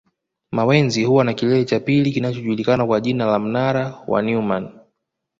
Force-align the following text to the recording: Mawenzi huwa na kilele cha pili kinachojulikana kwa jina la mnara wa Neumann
Mawenzi 0.51 1.03
huwa 1.03 1.23
na 1.23 1.33
kilele 1.33 1.65
cha 1.65 1.79
pili 1.79 2.11
kinachojulikana 2.11 2.85
kwa 2.85 3.01
jina 3.01 3.25
la 3.25 3.39
mnara 3.39 4.03
wa 4.07 4.21
Neumann 4.21 4.69